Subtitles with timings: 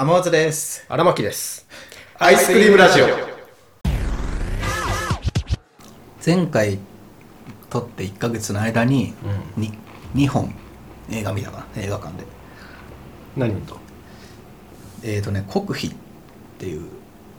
[0.00, 0.84] 天松です。
[0.88, 1.66] 荒牧です。
[2.20, 3.06] アイスクリームラジオ。
[6.24, 6.78] 前回
[7.68, 9.12] 撮って1ヶ月の間に
[9.56, 9.72] に
[10.14, 10.54] 2本
[11.10, 12.24] 映画見たかな映画館で
[13.36, 13.76] 何と？
[15.02, 15.94] えーとね「国費」っ
[16.58, 16.88] ていう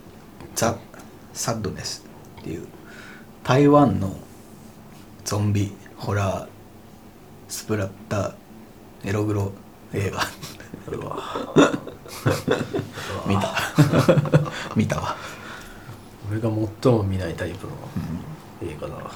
[0.53, 0.77] 「ザ・
[1.33, 2.03] サッドネス」
[2.41, 2.67] っていう
[3.41, 4.17] 台湾の
[5.23, 6.47] ゾンビホラー
[7.47, 8.33] スプラッター
[9.05, 9.51] エログロ
[9.93, 10.19] 映画
[13.27, 13.55] 見た。
[14.75, 15.15] 見たわ。
[16.31, 16.49] 俺が
[16.83, 17.73] 最も見ないタイプの
[18.63, 18.95] 映画だ。
[18.95, 19.11] わ。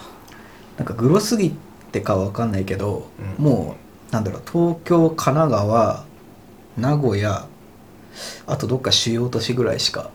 [0.78, 1.56] なんかグロすぎ
[1.92, 3.08] てかわかんないけど、
[3.40, 3.44] うん。
[3.44, 3.76] も
[4.12, 6.06] うなんだろう東京神奈川
[6.78, 7.46] 名古屋
[8.48, 10.10] あとどっか主要都市ぐらいしか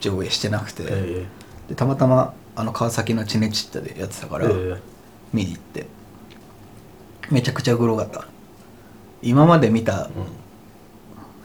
[0.00, 1.26] 上映してなくて、え
[1.68, 4.80] でたまたまあの川崎のチネチッタでやってたから、え。
[5.32, 5.86] 見に行って。
[7.30, 8.26] めちゃくちゃグロかった。
[9.22, 10.10] 今まで見たうん。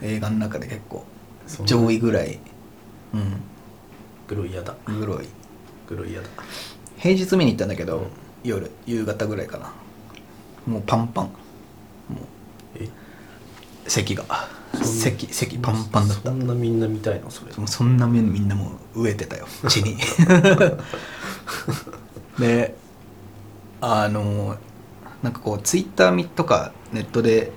[0.01, 1.05] 映画の中で結構
[1.65, 2.39] 上位ぐらい。
[3.13, 3.41] うん。
[4.27, 4.76] グロ嫌だ。
[4.85, 5.27] グロい。
[5.87, 6.27] グロ嫌だ。
[6.98, 8.07] 平日見に行ったんだけど、うん。
[8.43, 9.73] 夜夕方ぐらいかな。
[10.65, 11.26] もうパンパン。
[11.26, 11.35] もう
[12.79, 12.89] え？
[13.87, 14.23] 席が。
[14.81, 16.29] 席席パンパンだった。
[16.29, 17.29] そんなみんな見たいの？
[17.29, 17.54] それ。
[17.54, 19.45] もうそんな面みんなもう飢えてたよ。
[19.67, 19.98] 血に。
[22.39, 22.76] で
[23.81, 24.57] あの
[25.21, 27.51] なんかこうツイッターとかネットで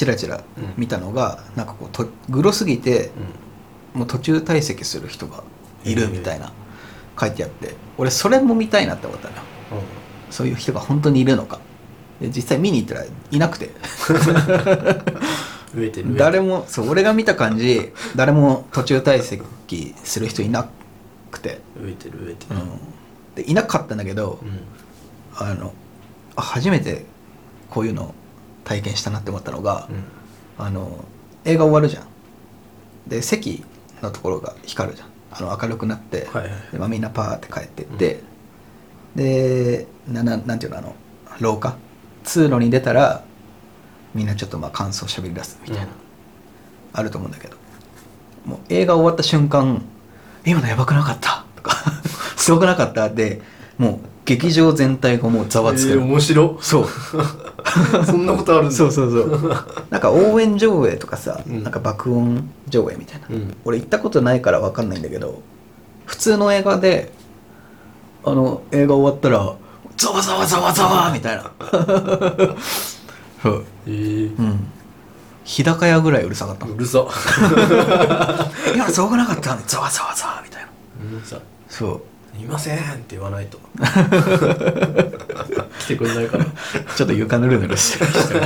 [0.00, 0.42] チラチラ
[0.78, 3.10] 見たのが、なんかこうとグロすぎて
[3.92, 5.44] もう途中退席する人が
[5.84, 6.54] いるみたいな
[7.20, 9.42] 書いてあって俺それも見たいなって思ったのよ
[9.72, 9.78] うん。
[9.78, 9.84] うん。
[10.30, 11.60] そういう人が本当にいるのか
[12.18, 13.72] で実際見に行ったらいなくて
[15.76, 16.16] 飢えてる。
[16.16, 20.66] 誰もそう俺が見た感じ誰も途中退席する人いな
[21.30, 22.56] くて、飢えてる飢えてる。
[22.58, 24.60] うん、でいなかったんだけど、うん。
[25.36, 25.74] あの
[26.36, 27.04] あ初めて
[27.68, 28.14] こういうのを
[28.64, 30.04] 体験したなって思ったのが、うん。
[30.64, 31.04] あの
[31.44, 32.04] 映画終わるじゃん。
[33.06, 33.64] で席
[34.02, 35.08] のところが光るじゃん。
[35.32, 36.52] あの明るくなって、はいはい。
[36.72, 38.22] でまあ、みんなパーって帰ってって、
[39.16, 40.94] でなななんていうのあの
[41.40, 41.76] 廊下？
[42.24, 43.24] 通路に出たら
[44.14, 45.88] みんなちょっとまあ感想しゃべり出すみたいな、
[46.92, 47.56] あると思うんだけど。
[48.44, 49.82] もう映画終わった瞬間
[50.46, 51.76] 「今のやばくなかった」とか
[52.36, 53.42] 「すごくなかった」で
[53.78, 55.92] もう劇場全体がもうざわつく。
[55.92, 56.58] えーの、面白。
[56.60, 56.86] そう。
[58.06, 58.76] そんなことあるんだ。
[58.76, 59.56] そうそうそう。
[59.90, 61.64] なんか応援上映とかさ、うん。
[61.64, 63.56] なんか爆音上映みたいな、うん。
[63.64, 65.42] 俺行ったことないから分かんないんだけど
[66.06, 67.12] 普通の映画で
[68.24, 69.52] あの映画終わったら
[69.96, 71.50] ざわざわざわざわみたいな。
[73.42, 73.64] そう。
[73.88, 74.38] えー。
[74.38, 74.66] うん。
[75.42, 77.04] 日高屋ぐらいうるさかったうるさ。
[78.76, 79.60] 今のすごくなかったの。
[79.60, 80.68] にざわざわざわみたいな。
[81.18, 81.36] うるさ。
[81.68, 82.02] そう
[82.40, 83.58] いませんって言わないと。
[85.80, 86.44] 来てくれないから。
[86.96, 88.36] ちょっと床ぬるぬるしてる人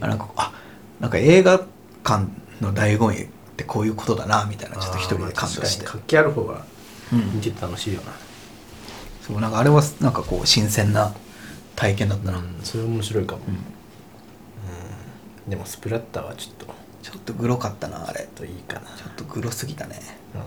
[0.00, 0.52] あなんかあ
[1.00, 1.58] なんか映画
[2.04, 2.26] 館
[2.60, 5.84] の醍醐味ってこういうことだなみたいなちょっと一人で感動して。
[5.84, 6.64] 活気ある方が
[7.12, 8.12] うん見てて楽しいよな。
[9.26, 11.12] そうなんかあれはなんかこう新鮮な
[11.76, 13.42] 体験だったな、うん、それ面白いかも。
[13.48, 13.60] うんうん
[15.48, 18.80] でもスプラッターはちょっとちょっとグロかったなあれといいかな。
[18.80, 19.98] ちょっとグロすぎたね
[20.34, 20.44] あの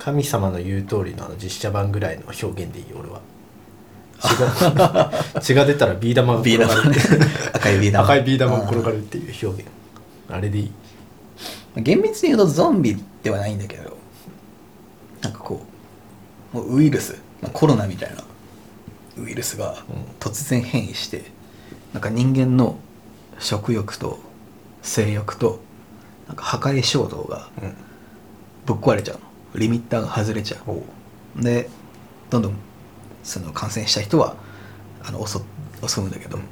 [0.00, 3.20] 神様の言う通りのあの実写版ぐらいの表現でいい俺は。
[4.20, 6.96] 血が血が出たらビー玉がビー玉ね。
[7.52, 8.04] 赤いビー玉。
[8.04, 9.70] 赤いビー玉が転がるっていう表現。
[10.30, 10.72] あれでいい。
[11.76, 13.96] 厳密に言うとゾンビではないんだけど
[15.20, 15.64] なんかこ
[16.54, 18.24] うもうウイルス、まあ、コロナみたいな
[19.22, 19.76] ウイルスがうん。
[20.18, 21.24] 突然変異して、
[21.92, 22.78] なんか人間の
[23.38, 24.18] 食欲と
[24.82, 25.60] 性欲と
[26.26, 27.76] なんか破壊衝動がうん。
[28.66, 30.82] ぶっ壊れちゃうのリミッターが外れちゃおう。
[31.38, 31.68] うで
[32.30, 32.54] どんどん
[33.22, 34.36] その感染した人は
[35.02, 35.40] あの襲
[35.86, 36.44] 襲うんだけど、うん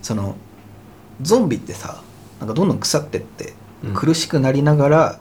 [0.00, 0.34] その
[1.20, 2.02] ゾンビってさ
[2.40, 3.54] なんかどんどん腐ってって
[3.84, 3.94] うん。
[3.94, 5.20] 苦しくなりながら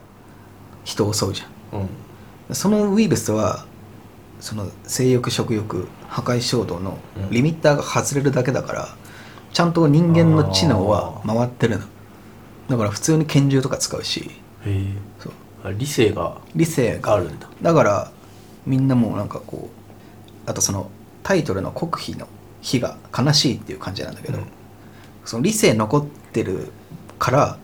[0.84, 1.84] 人を襲うじゃん、う
[2.54, 2.56] ん。
[2.56, 3.66] そのウイルスは
[4.40, 7.30] その性欲食欲破壊衝動のうん。
[7.30, 8.96] リミッターが外れるだけだから
[9.54, 11.86] ちゃんと人間の知能は回ってるの。
[12.70, 14.32] だから普通に拳銃とか使うし
[15.20, 15.34] そう。
[15.34, 15.36] あ
[15.78, 17.00] 理性が理性。
[17.00, 17.48] があるんだ。
[17.62, 18.12] だから
[18.66, 19.70] みんなもうなんかこ
[20.46, 20.90] うあとその
[21.24, 22.28] タイトルの「国費」の
[22.62, 24.46] 「日が悲しいっていう感じなんだけど、うん。
[25.26, 26.72] その理性残ってる
[27.20, 27.58] から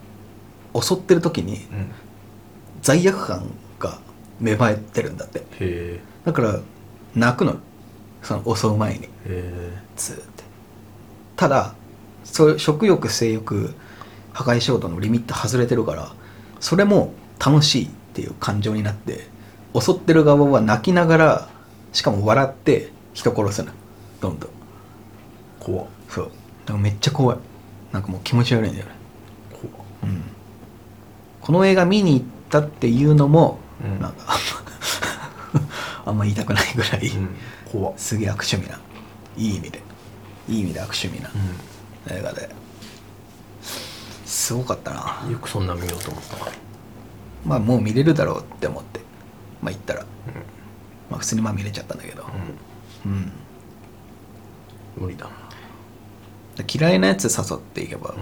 [0.80, 1.92] 襲ってる時にうん。
[2.82, 3.44] 罪悪感
[3.80, 4.00] が
[4.40, 5.40] 芽生えてるんだって。
[5.40, 6.00] へえ。
[6.26, 6.60] だから
[7.16, 7.58] 泣くの
[8.22, 9.10] その襲う前に。
[9.96, 10.44] ずーって。
[11.36, 11.74] ただ
[12.24, 13.74] そういう食欲性欲
[14.34, 16.12] 破壊衝動のリミット外れてるから
[16.60, 19.28] それも楽しいっていう感情になって
[19.80, 21.50] 襲ってる側は泣きながら
[21.94, 23.72] しかも笑って人殺すの。
[24.22, 24.50] どんどん。
[25.60, 25.88] 怖っ。
[26.10, 26.25] そう。
[26.25, 26.31] だ
[26.68, 27.38] からめっちゃ怖い。
[27.92, 28.92] なんかもう気持ち悪いんだよね。
[30.04, 30.22] うん。
[31.42, 34.00] この映画見に行ったっていうのも、うん。
[34.00, 34.38] なんか
[36.06, 37.94] あんま言いたくないぐらい、うん。
[37.98, 38.80] すげえ悪趣味な。
[39.36, 39.81] いい意味で。
[40.50, 41.30] いい意味で悪趣味な
[42.16, 42.50] 映画で。
[44.25, 45.22] すごかったな。
[45.25, 46.45] うんよくそんな見ようと思った。
[46.45, 46.51] わ
[47.45, 49.00] まあもう見れるだろうって思って
[49.62, 50.06] まあ行ったら、
[51.10, 52.25] まあ普通にまあ見れちゃったんだけど。
[53.06, 53.31] うん、うん。
[54.98, 55.31] 無理だな。
[56.68, 58.16] 嫌いなやつ誘っていけば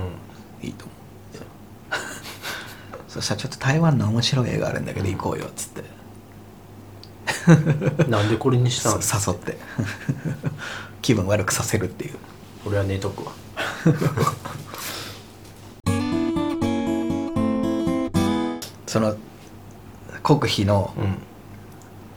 [0.61, 0.67] うん。
[0.67, 0.97] いいと思う、
[3.07, 5.83] そしたらちょっと台湾の面白い映画あるんだけど行こうよっつって、
[8.09, 9.57] なんでこれにしたのさ 誘って。
[11.01, 12.17] 気分悪くさせるっていう。
[12.65, 13.31] 俺は寝とくわ
[18.95, 19.17] その
[20.23, 21.17] 哭悲のうん。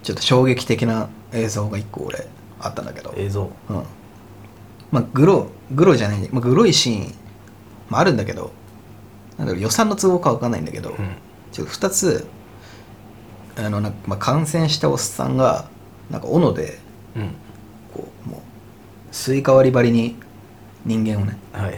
[0.05, 2.25] ちょっと衝撃的な映像が一個俺
[2.61, 3.51] あったんだけど、映像。
[3.69, 3.83] うん。
[4.93, 7.15] まあグログロじゃない、まあ、グロいシーン、
[7.91, 8.53] まあ、あるんだけど
[9.39, 11.17] なんだろう予算の都合かわかんないんだけど、うん。
[11.51, 12.29] ちょっと2つ
[13.57, 15.69] あのなんか、まあ、感染したおっさんが
[16.13, 16.79] なんか斧で
[17.17, 17.35] うん。
[17.93, 18.41] こうもう
[19.11, 20.15] スイカ割りばりに
[20.87, 21.75] 人間をねはいはい。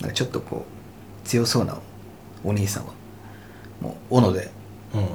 [0.00, 1.76] なんかちょっとこう強そうな
[2.42, 2.94] お兄さんは
[3.84, 4.50] もう斧で
[4.94, 5.00] うん。
[5.02, 5.08] こ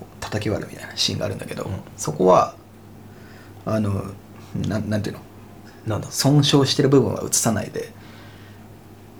[0.00, 1.80] う叩き割るみたいなシーンがあるんだけど、うん。
[1.96, 2.54] そこは
[3.64, 4.04] あの
[4.68, 5.20] なんなんていうの？
[5.86, 6.08] なんだ？
[6.10, 7.92] 損傷してる部分は映さないで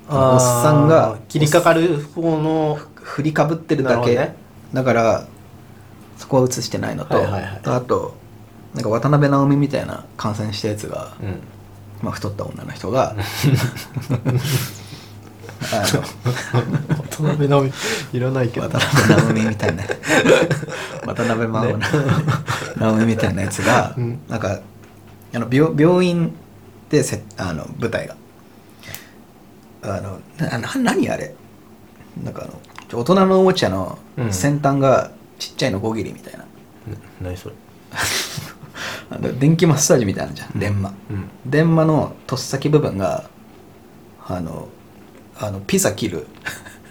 [0.09, 4.37] おっさんが切りかかる方の振りかぶってるだけ、なるほどね。
[4.73, 5.27] だから
[6.17, 7.61] そこは映してないのと、はいはいはい。
[7.63, 8.15] とあと
[8.75, 11.41] なんか渡辺直美みたいな感染したやつが、うん。
[12.03, 13.17] まあ、太った女の人があ
[17.11, 17.73] 渡辺直美
[18.13, 18.79] いらないけのど。
[18.79, 19.83] 渡辺直美みたいな。
[21.07, 21.85] 渡辺直美
[22.79, 24.21] 直美みたいなやつが、うん。
[24.29, 24.61] なんか
[25.35, 26.33] あの病病院
[26.91, 28.17] でせあの舞台が。
[29.83, 31.35] あのなな何あれ？
[32.23, 34.33] なんかあの大人のおもちゃのうん。
[34.33, 36.47] 先端がちっちゃいの5切りみたいな、な
[37.21, 37.55] 何それ？
[39.11, 40.59] あの電気マッサージみたいなのじゃん。
[40.59, 41.29] 電マ、うん。
[41.47, 43.29] 電マのとっさき部分が
[44.27, 44.69] あの
[45.39, 46.27] あのピザ切る。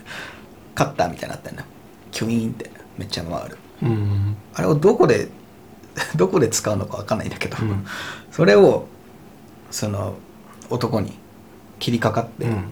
[0.76, 1.64] カッターみたいになってんの
[2.12, 2.70] キュイーンって。
[2.98, 3.58] めっちゃ回る。
[3.84, 4.38] うん。
[4.54, 5.30] あれをどこで
[6.16, 7.86] どこで使うのかわかんないんだけど、うん。
[8.32, 8.88] それを
[9.72, 10.16] その
[10.70, 11.18] 男に
[11.80, 12.66] 切りかかって、うん。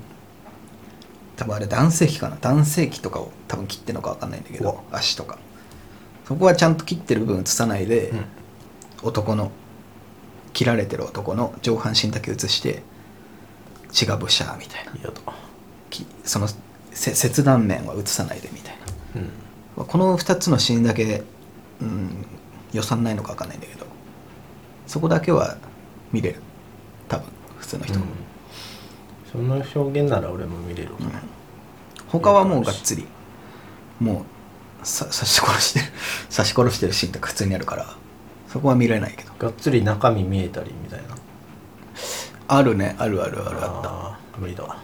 [1.35, 2.37] 多分あれ男性器かな。
[2.39, 4.83] 男性器とかを多分切ってるのかわかんないんだけど。
[4.91, 5.37] 足とか。
[6.27, 8.25] そこはちゃんと切ってる部分映さないで、うん。
[9.03, 9.51] 男の
[10.53, 12.83] 切られてる男の上半身だけ映して
[13.91, 15.11] 血がブシャーみたいな
[16.23, 16.47] その
[16.91, 18.75] せ切断面は映さないでみたい
[19.15, 19.21] うん。
[19.77, 21.23] なこの2つのシーンだけ、
[21.81, 22.25] うん、
[22.71, 23.85] 予算ないのか分かんないんだけど
[24.87, 25.57] そこだけは
[26.11, 26.41] 見れる。
[27.07, 27.25] 多分
[27.57, 27.99] 普通の人。
[27.99, 28.05] も、
[29.31, 30.99] その表現なら俺も見れるわ。
[31.01, 31.11] うん。
[32.07, 33.07] 他はもうがっつり
[33.99, 34.25] も
[34.83, 35.85] うさ刺し殺してる
[36.29, 37.95] 刺し殺してるシーンとか普通にあるから
[38.49, 39.31] そこは見れないけど。
[39.39, 41.15] がっつり中身見えたりみたいな。
[42.47, 42.95] あるね。
[42.99, 44.39] あるあるあるあった。
[44.39, 44.77] 無理だわ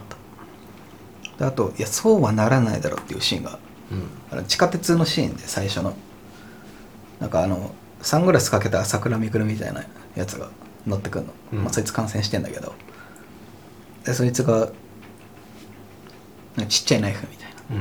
[1.40, 3.58] であといやそうはならないだろうっていうシーンが
[3.90, 4.02] うん。
[4.30, 5.94] あの地下鉄のシーンで最初の。
[7.18, 9.84] なんかあのサングラスかけた朝倉未来みたいな
[10.14, 10.48] やつが
[10.86, 11.58] 乗ってくんの、うん。
[11.64, 12.74] まあ、そいつ感染してんだけど。
[14.04, 14.52] でそいつが
[16.56, 17.76] なんかちっちゃいナイフみたいうん。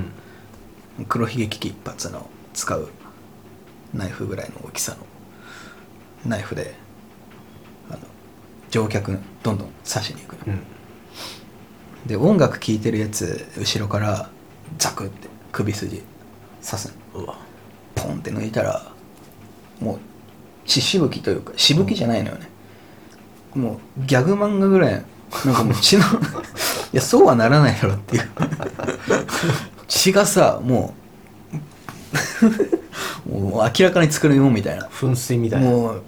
[0.99, 2.89] な黒ひげ危機一発の使う
[3.93, 5.05] ナイフぐらいの大きさの
[6.25, 6.75] ナイフで
[7.89, 7.99] あの
[8.69, 10.61] 乗客どんどん刺しに行くの、うん
[12.05, 14.29] で音楽聴いてるやつ後ろから
[14.77, 16.03] ザクって首筋
[16.63, 17.21] 刺すの。
[17.21, 17.37] うわ。
[17.95, 18.91] ポンって抜いたら
[19.79, 19.99] もう
[20.65, 22.49] 血しぶきというかしぶきじゃないのよね、
[23.55, 25.03] もうギャグ漫画ぐらい
[25.45, 26.03] なんかもう血の
[26.93, 28.29] いやそうはならないだろっていう。
[29.87, 30.93] 血がさも
[33.27, 34.87] う もう明らかに作るよみたいな。
[34.87, 35.69] 噴水みたいな。
[35.69, 36.01] もう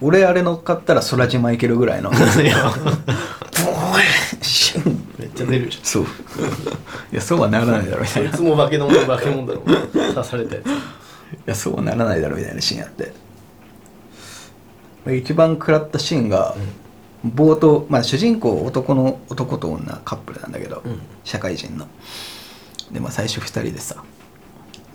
[0.00, 2.10] 俺あれ乗っかったら空島行けるぐらいの。
[2.14, 3.75] ブーンシュン
[5.18, 5.84] めっちゃ出るじゃん。
[5.84, 6.04] そう。
[6.04, 6.06] い
[7.16, 8.28] やそうはならないだろみたいな。
[8.28, 9.60] いそつも化け物化け物だろ
[10.14, 10.66] 刺されたやつ。
[10.66, 10.70] い
[11.46, 13.12] やそうはならないだろみたいなシーンあって。
[15.18, 16.56] 一番食らったシーンが、
[17.24, 21.00] 冒頭、まあ、主人公男の男と女カップルなんだけど、うん。
[21.22, 21.86] 社会人の。
[22.90, 24.02] で、まあ、最初2人でさ、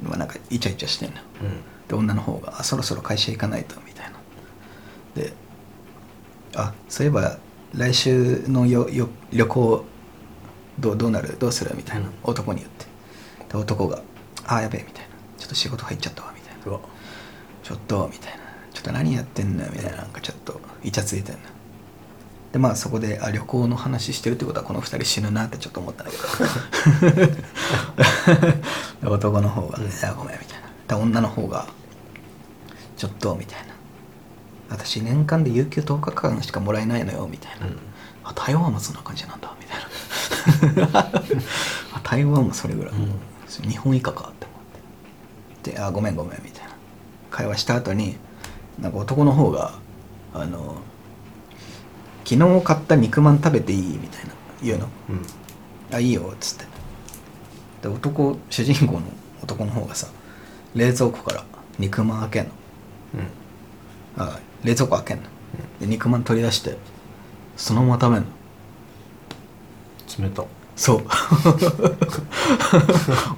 [0.03, 1.15] まあ、なんかイチャイチャしてんの。
[1.17, 1.49] ようん。
[1.87, 5.21] で女の方があ「そろそろ会社行かないと」みたいな。
[5.21, 5.33] で
[6.55, 7.37] 「あそういえば
[7.73, 9.85] 来週のよよ旅行
[10.79, 11.37] どうどうなる？
[11.39, 12.13] どうする?」みたいな、うん。
[12.23, 12.85] 男に言って。
[13.49, 14.01] で男が
[14.45, 16.79] 「あやべえ」みたいな「ちょっと仕事入っちゃったわ」みたいな。
[17.63, 18.37] ちょっとみたいな。
[18.73, 19.97] ちょっと何やってんのよみたいな。
[19.97, 21.41] なんかちょっとイチャついてんの。
[22.51, 27.31] でまあそこであ旅行の話してるってことはこの2人死ぬなってちょっと思ったんだけど。
[29.15, 30.67] 男の方が「いやごめん」みたいな。
[30.87, 31.67] で女の方が
[32.97, 33.70] 「ちょっと」みたいな
[34.71, 37.67] 「私年間で有給10日間しかもらえないのよ」みたいな。
[37.67, 37.77] うん
[38.23, 41.11] 「あ台湾もそんな感じなんだ」みたいな。
[41.93, 43.69] あ台湾もそれぐらい、うん。
[43.69, 44.59] 日本以下かって思っ
[45.63, 45.71] て。
[45.71, 46.71] で「あごめんごめん」みたいな。
[47.29, 48.17] 会話した後に
[48.79, 49.73] なんか男の方が
[50.33, 50.77] 「あの
[52.23, 54.31] 昨日買った肉まん食べていい?」みたいな
[54.63, 54.87] 言うの。
[55.09, 55.25] うん
[55.93, 56.65] 「あいいよ」っつって。
[57.81, 59.01] で男主人公の
[59.41, 60.07] 男の方がさ
[60.75, 61.43] 冷蔵庫から
[61.79, 62.51] 肉まん開けんの。
[64.17, 64.23] うん。
[64.23, 65.23] あ冷蔵庫開けんの。
[65.79, 66.77] で肉まん取り出して
[67.57, 68.27] そのまま食べんの。
[70.19, 70.43] 冷た。
[70.75, 71.03] そう。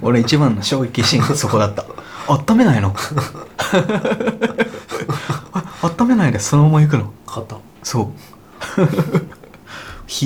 [0.02, 1.84] 俺一番の衝撃シーンがそこだった。
[2.28, 2.94] 温めないの？
[5.52, 7.12] あ温めないでそのまま行くの？
[7.26, 7.56] 硬。
[7.82, 8.08] そう。
[8.86, 8.86] 冷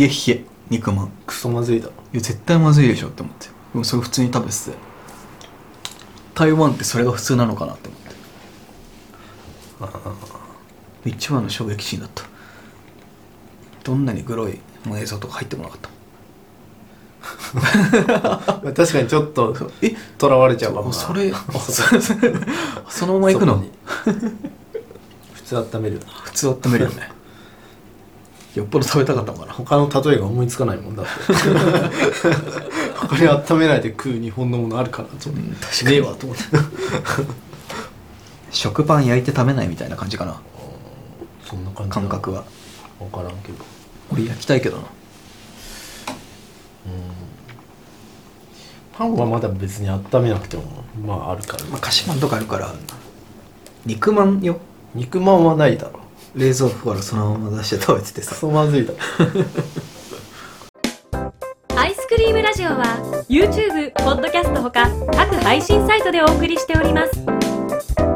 [0.04, 1.06] え冷え肉まん。
[1.06, 1.92] いクソまずいだろ。
[2.12, 3.46] や絶対まずいでしょって思って。
[3.46, 4.72] でもそれ普通に食べてて。
[6.34, 8.08] 台湾ってそれが普通なのかなって思って
[11.08, 12.24] 一番の衝撃シーンだった。
[13.84, 14.58] どんなにグロい
[14.96, 15.88] 映像とか入ってこなかった。
[17.54, 17.62] ま
[18.46, 19.94] あ確かにちょっとえ？
[20.18, 20.92] とらわれちゃうかもな。
[20.92, 21.32] それ
[22.88, 23.64] そのまま行くの？
[25.34, 27.10] 普通温める普通温めるよね。
[28.54, 29.52] よっぽど食べたかったのかな。
[29.52, 31.10] 他の例えが思いつかないもんだって。
[33.08, 36.44] これ温めないで食う日本のものあるからちょっとうん確ねえわと思って。
[38.50, 40.40] 食パン焼いて食べないみたいな感じかな
[41.48, 42.44] そんな感じ感覚は。
[42.98, 43.64] 分からんけど。
[44.12, 44.84] 俺焼きたいけどな。
[48.92, 50.64] パンはまだ別に温めなくても
[51.06, 52.74] まああるから、まあ菓子パンとかあるから
[53.86, 54.58] 肉まんよ。
[54.92, 56.00] 肉まんはないだろ。
[56.34, 58.32] 冷蔵庫からそのまま出して食べててさ。
[58.32, 58.98] クソまずいだろ。
[61.78, 62.84] アイスクリームラジオは
[63.28, 67.37] YouTube、ポッドキャストほか各配信サイトでお送りしております